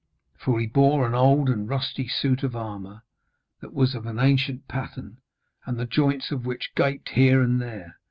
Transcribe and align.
For 0.35 0.59
he 0.59 0.65
bore 0.65 1.05
an 1.05 1.13
old 1.13 1.47
and 1.47 1.69
rusty 1.69 2.07
suit 2.07 2.41
of 2.41 2.55
armour 2.55 3.03
that 3.59 3.71
was 3.71 3.93
of 3.93 4.07
an 4.07 4.17
ancient 4.17 4.67
pattern, 4.67 5.19
and 5.67 5.77
the 5.77 5.85
joints 5.85 6.31
of 6.31 6.43
which 6.43 6.73
gaped 6.73 7.09
here 7.09 7.39
and 7.43 7.61
there. 7.61 7.99